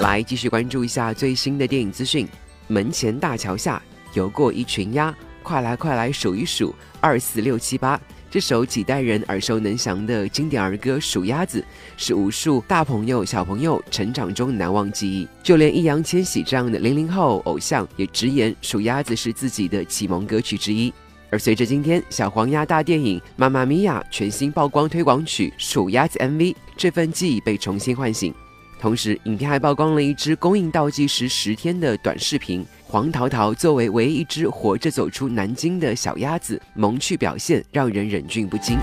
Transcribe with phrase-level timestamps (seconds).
[0.00, 2.26] 来继续关注一下最新的电影资讯。
[2.68, 3.82] 门前大桥下
[4.14, 8.00] 游过一群鸭，快来快来数一数，二四六七八。
[8.30, 11.60] 这首几代人耳熟能详的经典儿歌《数鸭子》，
[11.98, 15.28] 是无数大朋友小朋友成长中难忘记忆。
[15.42, 20.90] 就连易烊千玺这样的零零后偶像，也直言《数鸭子》是自己的启蒙歌曲之一。
[21.28, 28.32] 而随着今天小黄鸭大电影《妈妈咪呀》全新曝光推广曲《数鸭子》MV，这份记忆被重新唤醒。
[28.80, 32.64] 同时，影片还曝光了一支公映倒计时十天的短视频。
[32.86, 38.78] 黄桃桃作为唯一一只活着走出南京的小鸭子，萌趣表现让人忍俊不禁。